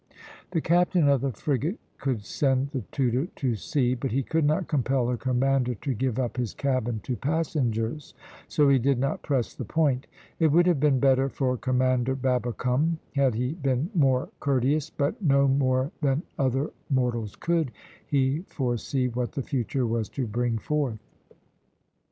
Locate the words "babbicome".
12.15-12.97